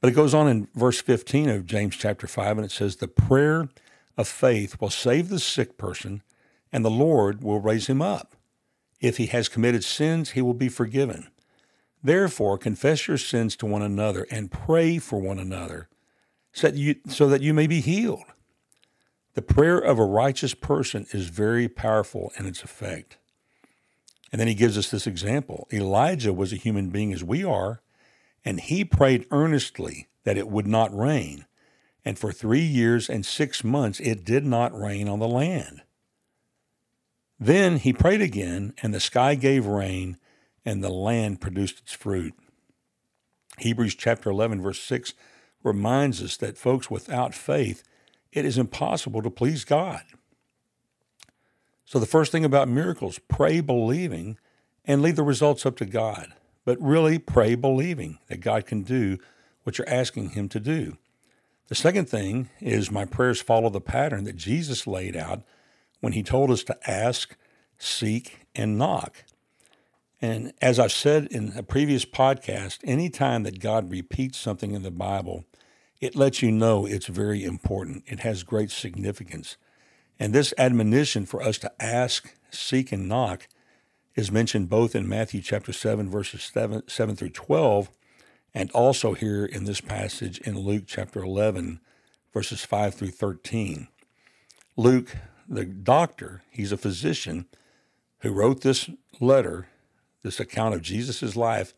But 0.00 0.08
it 0.08 0.16
goes 0.16 0.34
on 0.34 0.48
in 0.48 0.68
verse 0.74 1.00
15 1.00 1.48
of 1.48 1.66
James 1.66 1.96
chapter 1.96 2.26
5, 2.26 2.58
and 2.58 2.64
it 2.64 2.70
says, 2.70 2.96
The 2.96 3.08
prayer 3.08 3.68
of 4.16 4.28
faith 4.28 4.80
will 4.80 4.90
save 4.90 5.28
the 5.28 5.40
sick 5.40 5.76
person, 5.76 6.22
and 6.72 6.84
the 6.84 6.90
Lord 6.90 7.42
will 7.42 7.60
raise 7.60 7.88
him 7.88 8.00
up. 8.00 8.36
If 9.00 9.16
he 9.16 9.26
has 9.26 9.48
committed 9.48 9.84
sins, 9.84 10.30
he 10.30 10.42
will 10.42 10.54
be 10.54 10.68
forgiven. 10.68 11.28
Therefore, 12.02 12.58
confess 12.58 13.08
your 13.08 13.18
sins 13.18 13.56
to 13.56 13.66
one 13.66 13.82
another 13.82 14.26
and 14.30 14.52
pray 14.52 14.98
for 14.98 15.20
one 15.20 15.38
another 15.38 15.88
so 16.52 16.68
that 16.68 16.76
you, 16.76 16.96
so 17.08 17.28
that 17.28 17.42
you 17.42 17.52
may 17.52 17.66
be 17.66 17.80
healed. 17.80 18.24
The 19.34 19.42
prayer 19.42 19.78
of 19.78 19.98
a 19.98 20.04
righteous 20.04 20.54
person 20.54 21.06
is 21.12 21.28
very 21.28 21.68
powerful 21.68 22.32
in 22.38 22.46
its 22.46 22.62
effect. 22.62 23.18
And 24.30 24.40
then 24.40 24.48
he 24.48 24.54
gives 24.54 24.76
us 24.76 24.90
this 24.90 25.06
example 25.06 25.68
Elijah 25.72 26.32
was 26.32 26.52
a 26.52 26.56
human 26.56 26.90
being 26.90 27.12
as 27.12 27.24
we 27.24 27.44
are, 27.44 27.80
and 28.44 28.60
he 28.60 28.84
prayed 28.84 29.26
earnestly 29.30 30.08
that 30.24 30.36
it 30.38 30.48
would 30.48 30.66
not 30.66 30.96
rain. 30.96 31.46
And 32.04 32.18
for 32.18 32.32
three 32.32 32.60
years 32.60 33.08
and 33.08 33.24
six 33.24 33.62
months 33.62 34.00
it 34.00 34.24
did 34.24 34.44
not 34.44 34.78
rain 34.78 35.08
on 35.08 35.18
the 35.18 35.28
land. 35.28 35.82
Then 37.38 37.76
he 37.76 37.92
prayed 37.92 38.20
again, 38.20 38.74
and 38.82 38.92
the 38.92 39.00
sky 39.00 39.34
gave 39.36 39.66
rain, 39.66 40.18
and 40.64 40.82
the 40.82 40.90
land 40.90 41.40
produced 41.40 41.78
its 41.78 41.92
fruit. 41.92 42.34
Hebrews 43.58 43.94
chapter 43.94 44.30
11, 44.30 44.60
verse 44.60 44.80
6 44.80 45.14
reminds 45.62 46.22
us 46.22 46.36
that, 46.38 46.58
folks, 46.58 46.90
without 46.90 47.34
faith, 47.34 47.82
it 48.32 48.44
is 48.44 48.58
impossible 48.58 49.22
to 49.22 49.30
please 49.30 49.64
God. 49.64 50.02
So, 51.84 51.98
the 51.98 52.06
first 52.06 52.32
thing 52.32 52.44
about 52.44 52.68
miracles 52.68 53.18
pray 53.28 53.60
believing 53.60 54.38
and 54.84 55.00
leave 55.00 55.16
the 55.16 55.22
results 55.22 55.64
up 55.64 55.76
to 55.78 55.86
God. 55.86 56.32
But 56.68 56.82
really, 56.82 57.18
pray 57.18 57.54
believing 57.54 58.18
that 58.26 58.42
God 58.42 58.66
can 58.66 58.82
do 58.82 59.16
what 59.62 59.78
you're 59.78 59.88
asking 59.88 60.32
Him 60.32 60.50
to 60.50 60.60
do. 60.60 60.98
The 61.68 61.74
second 61.74 62.10
thing 62.10 62.50
is 62.60 62.90
my 62.90 63.06
prayers 63.06 63.40
follow 63.40 63.70
the 63.70 63.80
pattern 63.80 64.24
that 64.24 64.36
Jesus 64.36 64.86
laid 64.86 65.16
out 65.16 65.44
when 66.00 66.12
He 66.12 66.22
told 66.22 66.50
us 66.50 66.62
to 66.64 66.76
ask, 66.86 67.38
seek, 67.78 68.46
and 68.54 68.76
knock. 68.76 69.24
And 70.20 70.52
as 70.60 70.78
I've 70.78 70.92
said 70.92 71.28
in 71.30 71.54
a 71.56 71.62
previous 71.62 72.04
podcast, 72.04 72.80
anytime 72.84 73.44
that 73.44 73.60
God 73.60 73.90
repeats 73.90 74.36
something 74.36 74.72
in 74.72 74.82
the 74.82 74.90
Bible, 74.90 75.46
it 76.02 76.16
lets 76.16 76.42
you 76.42 76.52
know 76.52 76.84
it's 76.84 77.06
very 77.06 77.44
important. 77.44 78.04
It 78.06 78.20
has 78.20 78.42
great 78.42 78.70
significance. 78.70 79.56
And 80.20 80.34
this 80.34 80.52
admonition 80.58 81.24
for 81.24 81.42
us 81.42 81.56
to 81.60 81.72
ask, 81.82 82.34
seek, 82.50 82.92
and 82.92 83.08
knock 83.08 83.48
is 84.18 84.32
mentioned 84.32 84.68
both 84.68 84.96
in 84.96 85.08
Matthew 85.08 85.40
chapter 85.40 85.72
7, 85.72 86.10
verses 86.10 86.42
7, 86.42 86.82
7 86.88 87.14
through 87.14 87.30
12, 87.30 87.88
and 88.52 88.68
also 88.72 89.14
here 89.14 89.44
in 89.44 89.62
this 89.62 89.80
passage 89.80 90.38
in 90.40 90.58
Luke 90.58 90.82
chapter 90.88 91.22
11, 91.22 91.78
verses 92.34 92.64
5 92.64 92.96
through 92.96 93.12
13. 93.12 93.86
Luke, 94.76 95.14
the 95.48 95.64
doctor, 95.64 96.42
he's 96.50 96.72
a 96.72 96.76
physician 96.76 97.46
who 98.22 98.32
wrote 98.32 98.62
this 98.62 98.90
letter 99.20 99.68
this 100.24 100.40
account 100.40 100.74
of 100.74 100.82
Jesus' 100.82 101.36
life, 101.36 101.72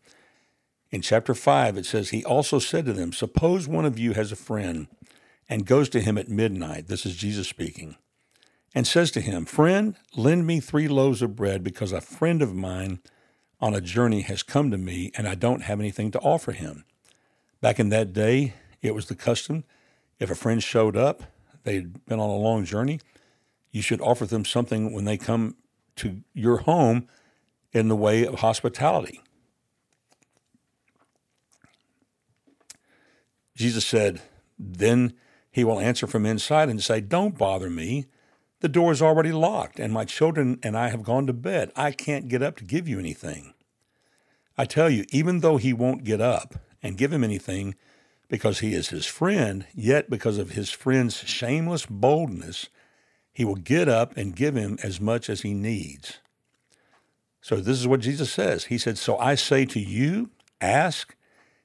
in 0.90 1.02
chapter 1.02 1.34
5, 1.34 1.76
it 1.76 1.84
says, 1.84 2.08
He 2.08 2.24
also 2.24 2.58
said 2.58 2.86
to 2.86 2.94
them, 2.94 3.12
Suppose 3.12 3.68
one 3.68 3.84
of 3.84 3.98
you 3.98 4.14
has 4.14 4.32
a 4.32 4.36
friend 4.36 4.88
and 5.46 5.66
goes 5.66 5.90
to 5.90 6.00
him 6.00 6.16
at 6.16 6.30
midnight. 6.30 6.86
This 6.86 7.04
is 7.04 7.16
Jesus 7.16 7.48
speaking. 7.48 7.96
And 8.74 8.86
says 8.86 9.10
to 9.12 9.20
him, 9.20 9.44
Friend, 9.44 9.96
lend 10.14 10.46
me 10.46 10.60
three 10.60 10.88
loaves 10.88 11.22
of 11.22 11.34
bread 11.34 11.64
because 11.64 11.92
a 11.92 12.00
friend 12.00 12.40
of 12.40 12.54
mine 12.54 13.00
on 13.60 13.74
a 13.74 13.80
journey 13.80 14.22
has 14.22 14.42
come 14.42 14.70
to 14.70 14.78
me 14.78 15.10
and 15.16 15.26
I 15.26 15.34
don't 15.34 15.62
have 15.62 15.80
anything 15.80 16.10
to 16.12 16.20
offer 16.20 16.52
him. 16.52 16.84
Back 17.60 17.80
in 17.80 17.88
that 17.88 18.12
day, 18.12 18.54
it 18.80 18.94
was 18.94 19.06
the 19.06 19.14
custom 19.16 19.64
if 20.20 20.30
a 20.30 20.34
friend 20.34 20.62
showed 20.62 20.96
up, 20.96 21.22
they'd 21.64 22.04
been 22.04 22.20
on 22.20 22.28
a 22.28 22.36
long 22.36 22.64
journey, 22.64 23.00
you 23.72 23.80
should 23.80 24.02
offer 24.02 24.26
them 24.26 24.44
something 24.44 24.92
when 24.92 25.06
they 25.06 25.16
come 25.16 25.56
to 25.96 26.20
your 26.34 26.58
home 26.58 27.08
in 27.72 27.88
the 27.88 27.96
way 27.96 28.26
of 28.26 28.40
hospitality. 28.40 29.22
Jesus 33.56 33.84
said, 33.84 34.20
Then 34.58 35.14
he 35.50 35.64
will 35.64 35.80
answer 35.80 36.06
from 36.06 36.26
inside 36.26 36.68
and 36.68 36.82
say, 36.82 37.00
Don't 37.00 37.36
bother 37.36 37.70
me. 37.70 38.06
The 38.60 38.68
door 38.68 38.92
is 38.92 39.00
already 39.00 39.32
locked, 39.32 39.80
and 39.80 39.92
my 39.92 40.04
children 40.04 40.58
and 40.62 40.76
I 40.76 40.90
have 40.90 41.02
gone 41.02 41.26
to 41.26 41.32
bed. 41.32 41.72
I 41.74 41.92
can't 41.92 42.28
get 42.28 42.42
up 42.42 42.56
to 42.56 42.64
give 42.64 42.86
you 42.86 42.98
anything. 42.98 43.54
I 44.58 44.66
tell 44.66 44.90
you, 44.90 45.06
even 45.10 45.40
though 45.40 45.56
he 45.56 45.72
won't 45.72 46.04
get 46.04 46.20
up 46.20 46.56
and 46.82 46.98
give 46.98 47.12
him 47.12 47.24
anything 47.24 47.74
because 48.28 48.58
he 48.58 48.74
is 48.74 48.90
his 48.90 49.06
friend, 49.06 49.66
yet 49.74 50.10
because 50.10 50.36
of 50.36 50.50
his 50.50 50.70
friend's 50.70 51.16
shameless 51.16 51.86
boldness, 51.86 52.68
he 53.32 53.46
will 53.46 53.54
get 53.56 53.88
up 53.88 54.14
and 54.18 54.36
give 54.36 54.54
him 54.54 54.78
as 54.82 55.00
much 55.00 55.30
as 55.30 55.40
he 55.40 55.54
needs. 55.54 56.18
So 57.40 57.56
this 57.56 57.80
is 57.80 57.88
what 57.88 58.00
Jesus 58.00 58.30
says. 58.30 58.64
He 58.64 58.76
said, 58.76 58.98
So 58.98 59.16
I 59.16 59.34
say 59.34 59.64
to 59.64 59.80
you, 59.80 60.28
ask, 60.60 61.16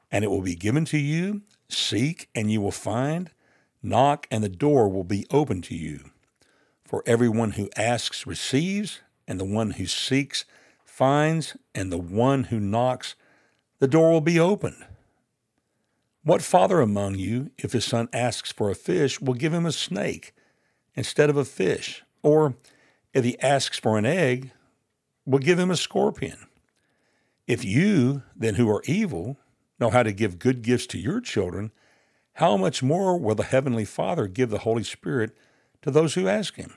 and 0.10 0.24
it 0.24 0.30
will 0.30 0.42
be 0.42 0.56
given 0.56 0.86
to 0.86 0.98
you. 0.98 1.42
Seek, 1.68 2.30
and 2.34 2.50
you 2.50 2.62
will 2.62 2.72
find. 2.72 3.32
Knock, 3.84 4.28
and 4.32 4.42
the 4.42 4.50
door 4.50 4.88
will 4.88 5.04
be 5.04 5.26
open 5.32 5.62
to 5.64 5.76
you. 5.76 6.12
For 6.86 7.04
everyone 7.08 7.52
who 7.52 7.70
asks 7.76 8.28
receives, 8.28 9.02
and 9.28 9.40
the 9.40 9.46
one 9.46 9.72
who 9.72 9.88
seeks 9.88 10.46
finds, 10.84 11.58
and 11.74 11.92
the 11.92 11.98
one 11.98 12.46
who 12.46 12.60
knocks, 12.60 13.16
the 13.80 13.88
door 13.88 14.12
will 14.12 14.22
be 14.22 14.40
opened. 14.40 14.86
What 16.24 16.42
father 16.42 16.82
among 16.82 17.16
you, 17.16 17.52
if 17.58 17.74
his 17.74 17.86
son 17.86 18.08
asks 18.14 18.52
for 18.52 18.70
a 18.70 18.76
fish, 18.76 19.20
will 19.20 19.34
give 19.34 19.54
him 19.54 19.66
a 19.66 19.72
snake 19.72 20.34
instead 20.96 21.30
of 21.30 21.38
a 21.38 21.46
fish? 21.46 22.04
Or 22.22 22.56
if 23.14 23.24
he 23.24 23.40
asks 23.40 23.78
for 23.78 23.98
an 23.98 24.06
egg, 24.06 24.52
will 25.26 25.40
give 25.40 25.58
him 25.58 25.72
a 25.72 25.78
scorpion. 25.78 26.38
If 27.48 27.66
you, 27.66 28.24
then 28.36 28.56
who 28.56 28.70
are 28.70 28.84
evil, 28.86 29.38
know 29.80 29.90
how 29.90 30.04
to 30.04 30.14
give 30.14 30.40
good 30.40 30.62
gifts 30.62 30.88
to 30.88 31.00
your 31.00 31.20
children, 31.20 31.72
how 32.34 32.58
much 32.58 32.84
more 32.84 33.18
will 33.18 33.36
the 33.36 33.44
Heavenly 33.44 33.86
Father 33.86 34.28
give 34.28 34.50
the 34.50 34.60
Holy 34.60 34.84
Spirit 34.84 35.36
to 35.86 35.92
those 35.92 36.16
who 36.16 36.28
ask 36.28 36.56
Him? 36.56 36.74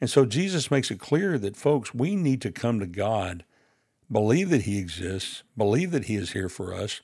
And 0.00 0.08
so 0.08 0.24
Jesus 0.24 0.70
makes 0.70 0.90
it 0.90 0.98
clear 0.98 1.38
that, 1.38 1.54
folks, 1.54 1.92
we 1.92 2.16
need 2.16 2.40
to 2.42 2.50
come 2.50 2.80
to 2.80 2.86
God, 2.86 3.44
believe 4.10 4.48
that 4.48 4.62
He 4.62 4.78
exists, 4.78 5.42
believe 5.54 5.90
that 5.90 6.06
He 6.06 6.16
is 6.16 6.32
here 6.32 6.48
for 6.48 6.72
us, 6.72 7.02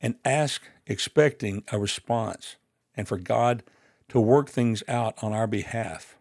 and 0.00 0.16
ask 0.24 0.62
expecting 0.88 1.62
a 1.70 1.78
response 1.78 2.56
and 2.96 3.06
for 3.06 3.16
God 3.16 3.62
to 4.08 4.20
work 4.20 4.48
things 4.48 4.82
out 4.88 5.14
on 5.22 5.32
our 5.32 5.46
behalf. 5.46 6.16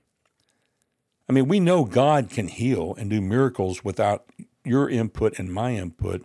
I 1.28 1.32
mean, 1.32 1.48
we 1.48 1.60
know 1.60 1.84
God 1.84 2.30
can 2.30 2.50
heal 2.50 2.94
and 3.00 3.10
do 3.10 3.22
miracles 3.22 3.84
without 3.84 4.26
your 4.64 4.88
input 4.88 5.40
and 5.40 5.52
my 5.52 5.76
input, 5.76 6.24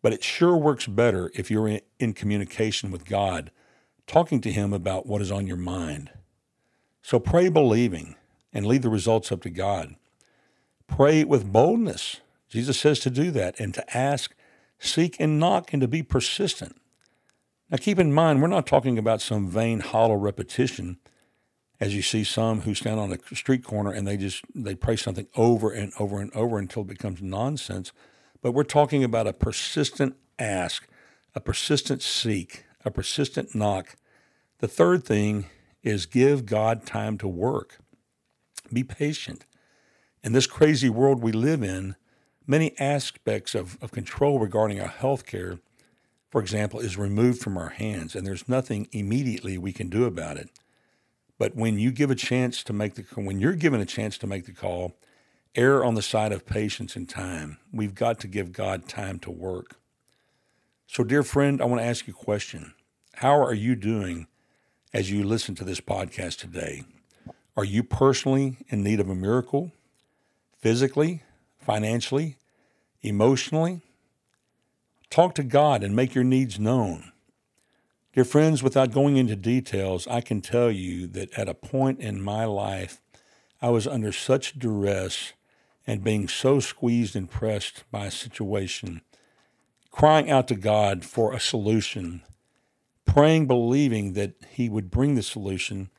but 0.00 0.14
it 0.14 0.24
sure 0.24 0.56
works 0.56 0.86
better 0.86 1.30
if 1.34 1.50
you're 1.50 1.80
in 1.98 2.14
communication 2.14 2.90
with 2.90 3.04
God, 3.04 3.50
talking 4.06 4.40
to 4.40 4.50
Him 4.50 4.72
about 4.72 5.06
what 5.06 5.20
is 5.20 5.30
on 5.30 5.46
your 5.46 5.58
mind. 5.58 6.10
So 7.08 7.18
pray 7.18 7.48
believing 7.48 8.16
and 8.52 8.66
leave 8.66 8.82
the 8.82 8.90
results 8.90 9.32
up 9.32 9.40
to 9.40 9.48
God. 9.48 9.96
Pray 10.86 11.24
with 11.24 11.50
boldness. 11.50 12.20
Jesus 12.50 12.78
says 12.78 12.98
to 12.98 13.08
do 13.08 13.30
that 13.30 13.58
and 13.58 13.72
to 13.72 13.96
ask, 13.96 14.34
seek, 14.78 15.16
and 15.18 15.40
knock, 15.40 15.72
and 15.72 15.80
to 15.80 15.88
be 15.88 16.02
persistent. 16.02 16.78
Now, 17.70 17.78
keep 17.78 17.98
in 17.98 18.12
mind, 18.12 18.42
we're 18.42 18.48
not 18.48 18.66
talking 18.66 18.98
about 18.98 19.22
some 19.22 19.48
vain, 19.48 19.80
hollow 19.80 20.16
repetition 20.16 20.98
as 21.80 21.96
you 21.96 22.02
see 22.02 22.24
some 22.24 22.60
who 22.60 22.74
stand 22.74 23.00
on 23.00 23.10
a 23.10 23.34
street 23.34 23.64
corner 23.64 23.90
and 23.90 24.06
they 24.06 24.18
just 24.18 24.44
they 24.54 24.74
pray 24.74 24.96
something 24.96 25.28
over 25.34 25.70
and 25.70 25.94
over 25.98 26.20
and 26.20 26.30
over 26.34 26.58
until 26.58 26.82
it 26.82 26.88
becomes 26.88 27.22
nonsense 27.22 27.90
but 28.42 28.52
we're 28.52 28.64
talking 28.64 29.02
about 29.02 29.26
a 29.26 29.32
persistent 29.32 30.14
ask 30.38 30.86
a 31.34 31.40
persistent 31.40 32.02
seek 32.02 32.64
a 32.84 32.90
persistent 32.90 33.54
knock 33.54 33.94
the 34.58 34.66
third 34.66 35.04
thing 35.04 35.46
is 35.88 36.06
give 36.06 36.46
god 36.46 36.84
time 36.86 37.18
to 37.18 37.26
work 37.26 37.78
be 38.72 38.84
patient 38.84 39.44
in 40.22 40.32
this 40.32 40.46
crazy 40.46 40.88
world 40.88 41.22
we 41.22 41.32
live 41.32 41.62
in 41.62 41.96
many 42.46 42.78
aspects 42.78 43.54
of, 43.54 43.76
of 43.82 43.90
control 43.90 44.38
regarding 44.38 44.80
our 44.80 44.88
health 44.88 45.26
care 45.26 45.58
for 46.30 46.40
example 46.40 46.80
is 46.80 46.96
removed 46.96 47.40
from 47.40 47.56
our 47.56 47.70
hands 47.70 48.14
and 48.14 48.26
there's 48.26 48.48
nothing 48.48 48.88
immediately 48.92 49.56
we 49.56 49.72
can 49.72 49.88
do 49.88 50.04
about 50.04 50.36
it 50.36 50.50
but 51.38 51.54
when 51.54 51.78
you 51.78 51.92
give 51.92 52.10
a 52.10 52.16
chance 52.16 52.62
to 52.64 52.72
make 52.72 52.94
the 52.94 53.04
when 53.14 53.40
you're 53.40 53.54
given 53.54 53.80
a 53.80 53.86
chance 53.86 54.18
to 54.18 54.26
make 54.26 54.44
the 54.44 54.52
call, 54.52 54.96
err 55.54 55.84
on 55.84 55.94
the 55.94 56.02
side 56.02 56.32
of 56.32 56.44
patience 56.44 56.96
and 56.96 57.08
time. 57.08 57.58
We've 57.72 57.94
got 57.94 58.18
to 58.20 58.26
give 58.26 58.52
God 58.52 58.88
time 58.88 59.18
to 59.20 59.30
work. 59.30 59.76
So, 60.86 61.04
dear 61.04 61.22
friend, 61.22 61.62
I 61.62 61.66
want 61.66 61.80
to 61.80 61.86
ask 61.86 62.06
you 62.06 62.14
a 62.18 62.24
question. 62.24 62.74
How 63.14 63.40
are 63.40 63.54
you 63.54 63.76
doing 63.76 64.26
as 64.92 65.10
you 65.10 65.22
listen 65.22 65.54
to 65.56 65.64
this 65.64 65.80
podcast 65.80 66.38
today? 66.38 66.84
Are 67.56 67.64
you 67.64 67.82
personally 67.82 68.58
in 68.68 68.82
need 68.82 69.00
of 69.00 69.08
a 69.08 69.14
miracle? 69.14 69.72
Physically, 70.58 71.22
financially, 71.58 72.36
emotionally? 73.02 73.82
Talk 75.10 75.34
to 75.34 75.42
God 75.42 75.82
and 75.82 75.94
make 75.94 76.14
your 76.14 76.24
needs 76.24 76.58
known. 76.58 77.12
Dear 78.14 78.24
friends, 78.24 78.62
without 78.62 78.92
going 78.92 79.16
into 79.16 79.36
details, 79.36 80.06
I 80.08 80.20
can 80.20 80.40
tell 80.40 80.70
you 80.70 81.06
that 81.08 81.36
at 81.38 81.48
a 81.48 81.54
point 81.54 82.00
in 82.00 82.22
my 82.22 82.44
life, 82.44 83.00
I 83.60 83.68
was 83.70 83.86
under 83.86 84.12
such 84.12 84.58
duress 84.58 85.32
and 85.86 86.04
being 86.04 86.28
so 86.28 86.60
squeezed 86.60 87.16
and 87.16 87.30
pressed 87.30 87.84
by 87.90 88.06
a 88.06 88.10
situation, 88.10 89.02
crying 89.90 90.30
out 90.30 90.48
to 90.48 90.54
God 90.54 91.04
for 91.04 91.32
a 91.32 91.40
solution, 91.40 92.22
praying, 93.08 93.46
believing 93.46 94.12
that 94.12 94.34
He 94.50 94.68
would 94.68 94.90
bring 94.90 95.16
the 95.16 95.22
solution, 95.22 95.90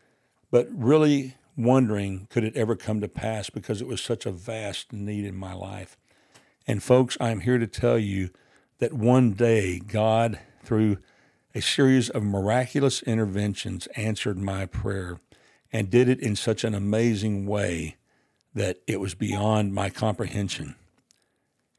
but 0.52 0.68
really 0.72 1.36
wondering 1.58 2.28
could 2.30 2.46
it 2.46 2.56
ever 2.56 2.76
come 2.76 3.02
to 3.02 3.08
pass 3.10 3.50
because 3.50 3.82
it 3.82 3.88
was 3.88 4.00
such 4.00 4.26
a 4.26 4.32
vast 4.32 4.94
need 4.94 5.26
in 5.26 5.36
my 5.36 5.54
life. 5.54 5.98
And 6.66 6.82
folks, 6.82 7.18
I'm 7.20 7.42
here 7.42 7.58
to 7.58 7.68
tell 7.68 7.98
you 7.98 8.30
that 8.78 8.94
one 8.94 9.34
day 9.34 9.80
God, 9.80 10.40
through 10.64 11.00
a 11.54 11.62
series 11.62 12.10
of 12.10 12.24
miraculous 12.24 13.02
interventions 13.02 13.88
answered 13.96 14.38
my 14.38 14.66
prayer 14.68 15.20
and 15.74 15.90
did 15.90 16.08
it 16.08 16.20
in 16.20 16.36
such 16.36 16.64
an 16.64 16.76
amazing 16.76 17.46
way 17.46 17.98
that 18.54 18.78
it 18.88 19.00
was 19.00 19.16
beyond 19.16 19.74
my 19.74 19.90
comprehension. 19.90 20.76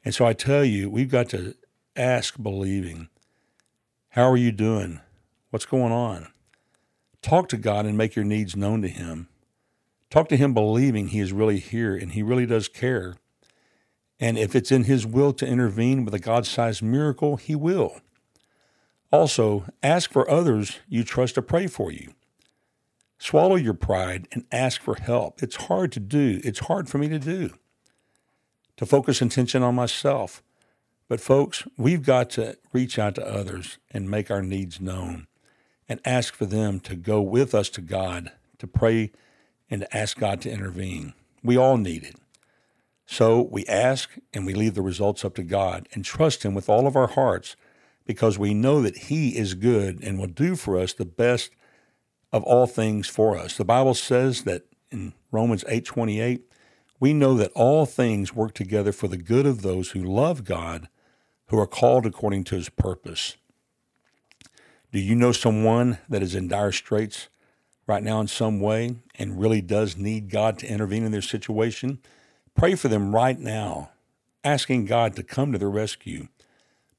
And 0.05 0.15
so 0.15 0.27
I 0.27 0.33
tell 0.33 0.65
you, 0.65 0.91
we've 0.91 1.11
got 1.11 1.29
to 1.31 1.55
ask 1.97 2.41
believing. 2.43 3.09
How 4.11 4.29
are 4.31 4.37
you 4.37 4.51
doing? 4.51 5.01
What's 5.50 5.66
going 5.66 5.90
on? 5.90 6.28
Talk 7.23 7.49
to 7.49 7.57
God 7.57 7.85
and 7.85 7.99
make 7.99 8.14
your 8.14 8.25
needs 8.25 8.54
known 8.54 8.83
to 8.83 8.88
Him. 8.88 9.28
Talk 10.09 10.28
to 10.28 10.37
Him 10.37 10.54
believing 10.54 11.09
He 11.09 11.19
is 11.19 11.33
really 11.33 11.59
here 11.59 11.97
and 11.97 12.12
He 12.12 12.23
really 12.23 12.47
does 12.47 12.69
care. 12.69 13.16
And 14.21 14.38
if 14.38 14.54
it's 14.54 14.71
in 14.71 14.85
His 14.85 15.04
will 15.04 15.33
to 15.33 15.47
intervene 15.47 16.04
with 16.04 16.14
a 16.14 16.21
God 16.21 16.47
sized 16.47 16.85
miracle, 16.85 17.37
He 17.37 17.57
will. 17.57 18.00
Also, 19.11 19.64
ask 19.83 20.12
for 20.12 20.30
others 20.30 20.78
you 20.88 21.02
trust 21.02 21.35
to 21.35 21.42
pray 21.42 21.66
for 21.66 21.90
you. 21.90 22.14
Swallow 23.19 23.57
your 23.57 23.75
pride 23.75 24.28
and 24.30 24.45
ask 24.52 24.80
for 24.80 24.95
help. 24.95 25.42
It's 25.42 25.57
hard 25.57 25.90
to 25.92 26.00
do. 26.00 26.40
It's 26.45 26.61
hard 26.61 26.88
for 26.88 26.99
me 26.99 27.09
to 27.09 27.19
do. 27.19 27.50
To 28.76 28.87
focus 28.87 29.21
attention 29.21 29.64
on 29.64 29.75
myself. 29.75 30.45
But, 31.09 31.21
folks, 31.21 31.64
we've 31.76 32.07
got 32.07 32.30
to 32.30 32.57
reach 32.73 33.00
out 33.00 33.16
to 33.16 33.26
others 33.26 33.78
and 33.90 34.09
make 34.09 34.30
our 34.30 34.42
needs 34.42 34.80
known 34.80 35.26
and 35.91 36.01
ask 36.05 36.35
for 36.35 36.47
them 36.47 36.79
to 36.79 36.95
go 36.95 37.21
with 37.21 37.53
us 37.53 37.69
to 37.69 37.81
God 37.81 38.31
to 38.59 38.69
pray 38.69 39.11
and 39.69 39.81
to 39.81 39.97
ask 39.97 40.17
God 40.17 40.41
to 40.43 40.51
intervene. 40.51 41.15
We 41.43 41.57
all 41.57 41.77
need 41.77 42.05
it. 42.05 42.15
So 43.07 43.43
we 43.51 43.67
ask 43.67 44.11
and 44.33 44.47
we 44.47 44.55
leave 44.55 44.75
the 44.75 44.83
results 44.83 45.25
up 45.25 45.35
to 45.35 45.43
God 45.43 45.89
and 45.93 46.05
trust 46.05 46.45
Him 46.45 46.55
with 46.55 46.69
all 46.69 46.87
of 46.87 46.95
our 46.95 47.09
hearts 47.09 47.57
because 48.07 48.39
we 48.39 48.55
know 48.55 48.81
that 48.83 48.99
He 48.99 49.37
is 49.37 49.55
good 49.55 50.01
and 50.01 50.17
will 50.17 50.29
do 50.29 50.55
for 50.55 50.79
us 50.79 50.93
the 50.93 51.05
best 51.05 51.51
of 52.33 52.45
all 52.45 52.69
things 52.69 53.09
for 53.09 53.37
us. 53.37 53.57
The 53.57 53.65
Bible 53.65 53.95
says 53.95 54.45
that 54.45 54.63
in 54.93 55.13
Romans 55.33 55.65
8:28, 55.65 56.43
we 57.01 57.13
know 57.13 57.35
that 57.35 57.51
all 57.57 57.85
things 57.85 58.33
work 58.33 58.55
together 58.55 58.93
for 58.93 59.09
the 59.09 59.17
good 59.17 59.47
of 59.47 59.63
those 59.63 59.91
who 59.91 60.05
love 60.05 60.45
God, 60.45 60.89
who 61.49 61.59
are 61.59 61.67
called 61.67 62.07
according 62.07 62.45
to 62.45 62.55
his 62.55 62.69
purpose. 62.69 63.37
Do 64.93 64.99
you 64.99 65.15
know 65.15 65.31
someone 65.31 65.99
that 66.09 66.21
is 66.21 66.35
in 66.35 66.49
dire 66.49 66.73
straits 66.73 67.29
right 67.87 68.03
now 68.03 68.21
in 68.21 68.27
some 68.27 68.59
way 68.59 68.97
and 69.15 69.41
really 69.41 69.61
does 69.61 69.97
need 69.97 70.31
God 70.31 70.59
to 70.59 70.67
intervene 70.67 71.05
in 71.05 71.13
their 71.13 71.23
situation? 71.23 72.01
Pray 72.57 72.75
for 72.75 72.89
them 72.89 73.15
right 73.15 73.39
now, 73.39 73.91
asking 74.43 74.87
God 74.87 75.15
to 75.15 75.23
come 75.23 75.53
to 75.53 75.59
their 75.59 75.71
rescue. 75.71 76.27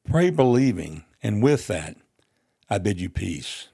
Pray 0.10 0.30
believing, 0.30 1.04
and 1.22 1.44
with 1.44 1.68
that, 1.68 1.98
I 2.70 2.78
bid 2.78 3.02
you 3.02 3.10
peace. 3.10 3.68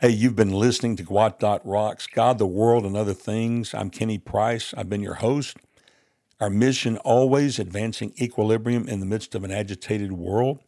Hey, 0.00 0.10
you've 0.10 0.36
been 0.36 0.52
listening 0.52 0.94
to 0.96 1.04
GWOT 1.04 1.62
Rocks, 1.64 2.06
God, 2.06 2.36
the 2.36 2.46
World, 2.46 2.84
and 2.84 2.96
Other 2.96 3.14
Things. 3.14 3.72
I'm 3.72 3.88
Kenny 3.88 4.18
Price. 4.18 4.74
I've 4.76 4.90
been 4.90 5.00
your 5.00 5.14
host. 5.14 5.56
Our 6.38 6.50
mission 6.50 6.98
always 6.98 7.58
advancing 7.58 8.12
equilibrium 8.20 8.86
in 8.86 9.00
the 9.00 9.06
midst 9.06 9.34
of 9.34 9.42
an 9.42 9.50
agitated 9.50 10.12
world. 10.12 10.60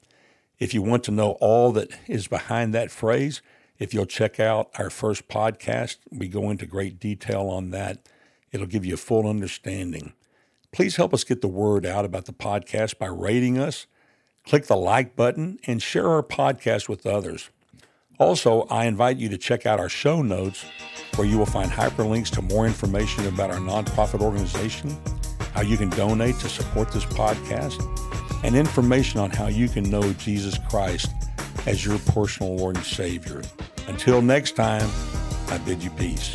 If 0.61 0.75
you 0.75 0.83
want 0.83 1.05
to 1.05 1.11
know 1.11 1.39
all 1.41 1.73
that 1.73 1.89
is 2.07 2.29
behind 2.29 2.75
that 2.75 2.91
phrase, 2.91 3.41
if 3.79 3.95
you'll 3.95 4.05
check 4.05 4.39
out 4.39 4.69
our 4.79 4.91
first 4.91 5.27
podcast, 5.27 5.97
we 6.13 6.29
go 6.29 6.51
into 6.51 6.67
great 6.67 7.01
detail 7.01 7.49
on 7.49 7.71
that. 7.71 8.07
It'll 8.53 8.67
give 8.67 8.85
you 8.85 8.93
a 8.93 8.99
full 8.99 9.27
understanding. 9.27 10.13
Please 10.71 10.97
help 10.97 11.15
us 11.15 11.25
get 11.25 11.41
the 11.41 11.49
word 11.49 11.87
out 11.87 12.05
about 12.05 12.27
the 12.27 12.35
podcast 12.35 12.99
by 12.99 13.07
rating 13.07 13.59
us, 13.59 13.87
click 14.45 14.67
the 14.67 14.77
like 14.77 15.17
button, 15.17 15.59
and 15.67 15.81
share 15.81 16.09
our 16.11 16.23
podcast 16.23 16.91
with 16.91 17.07
others. 17.07 17.49
Also, 18.19 18.65
I 18.65 18.85
invite 18.85 19.17
you 19.17 19.31
to 19.31 19.39
check 19.39 19.65
out 19.65 19.81
our 19.81 19.89
show 19.89 20.21
notes 20.21 20.67
where 21.17 21.27
you 21.27 21.39
will 21.39 21.47
find 21.47 21.71
hyperlinks 21.71 22.29
to 22.33 22.43
more 22.43 22.67
information 22.67 23.27
about 23.27 23.51
our 23.51 23.57
nonprofit 23.57 24.21
organization, 24.21 24.95
how 25.55 25.63
you 25.63 25.79
can 25.79 25.89
donate 25.89 26.39
to 26.41 26.51
support 26.51 26.93
this 26.93 27.07
podcast, 27.07 27.81
and 28.43 28.57
information 28.57 29.21
on 29.21 29.31
how 29.31 29.47
you 29.47 29.69
can 29.69 29.89
know 29.89 30.13
Jesus 30.15 30.59
Christ 30.69 31.13
as 31.67 31.85
your 31.85 31.99
personal 31.99 32.57
Lord 32.57 32.77
and 32.77 32.85
Savior. 32.85 33.43
Until 33.89 34.23
next 34.23 34.57
time, 34.57 34.89
I 35.49 35.59
bid 35.59 35.83
you 35.83 35.91
peace. 35.91 36.35